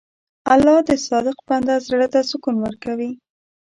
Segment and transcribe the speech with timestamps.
[0.53, 3.11] الله د صادق بنده زړه ته سکون ورکوي.